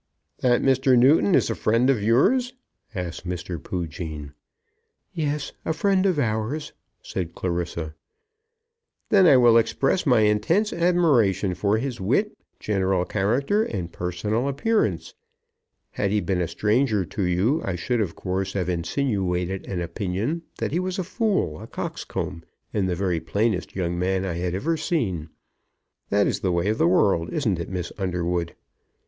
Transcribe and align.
"That 0.39 0.63
Mr. 0.63 0.97
Newton 0.97 1.35
is 1.35 1.51
a 1.51 1.55
friend 1.55 1.87
of 1.87 2.01
yours?" 2.01 2.53
asked 2.95 3.23
Mr. 3.27 3.59
Poojean. 3.61 4.33
"Yes; 5.13 5.51
a 5.63 5.73
friend 5.73 6.07
of 6.07 6.17
ours," 6.17 6.73
said 7.03 7.35
Clarissa. 7.35 7.93
"Then 9.09 9.27
I 9.27 9.37
will 9.37 9.59
express 9.59 10.07
my 10.07 10.21
intense 10.21 10.73
admiration 10.73 11.53
for 11.53 11.77
his 11.77 12.01
wit, 12.01 12.35
general 12.59 13.05
character, 13.05 13.63
and 13.63 13.91
personal 13.91 14.47
appearance. 14.47 15.13
Had 15.91 16.09
he 16.09 16.19
been 16.19 16.41
a 16.41 16.47
stranger 16.47 17.05
to 17.05 17.21
you, 17.21 17.61
I 17.63 17.75
should, 17.75 18.01
of 18.01 18.15
course, 18.15 18.53
have 18.53 18.69
insinuated 18.69 19.67
an 19.67 19.79
opinion 19.81 20.41
that 20.57 20.71
he 20.71 20.79
was 20.79 20.97
a 20.97 21.03
fool, 21.03 21.61
a 21.61 21.67
coxcomb, 21.67 22.41
and 22.73 22.89
the 22.89 22.95
very 22.95 23.19
plainest 23.19 23.75
young 23.75 23.99
man 23.99 24.25
I 24.25 24.33
had 24.33 24.55
ever 24.55 24.77
seen. 24.77 25.29
That 26.09 26.25
is 26.25 26.39
the 26.39 26.51
way 26.51 26.69
of 26.69 26.79
the 26.79 26.87
world, 26.87 27.29
isn't 27.31 27.59
it, 27.59 27.69
Miss 27.69 27.91
Underwood?" 27.99 28.55